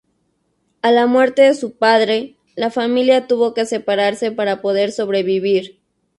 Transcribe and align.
A 0.81 0.89
la 0.91 1.05
muerte 1.05 1.43
de 1.43 1.53
su 1.53 1.77
padre, 1.77 2.35
la 2.55 2.71
familia 2.71 3.27
tuvo 3.27 3.53
que 3.53 3.67
separarse 3.67 4.31
para 4.31 4.59
poder 4.59 4.91
sobrevivir. 4.91 5.79